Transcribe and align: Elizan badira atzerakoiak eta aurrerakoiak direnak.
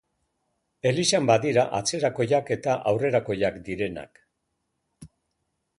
Elizan 0.91 1.27
badira 1.31 1.65
atzerakoiak 1.81 2.49
eta 2.57 2.75
aurrerakoiak 2.93 3.61
direnak. 3.69 4.23